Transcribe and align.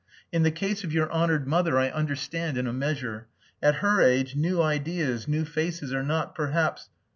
In 0.31 0.41
the 0.41 0.49
case 0.49 0.83
of 0.83 0.91
your 0.91 1.11
honoured 1.13 1.47
mother 1.47 1.77
I 1.77 1.89
understand 1.89 2.57
in 2.57 2.65
a 2.65 2.73
measure. 2.73 3.27
At 3.61 3.75
her 3.87 4.01
age 4.01 4.35
new 4.35 4.59
ideas 4.59 5.27
new 5.27 5.45
faces 5.45 5.93
are 5.93 6.01
not 6.01 6.33
perhaps.... 6.33 6.89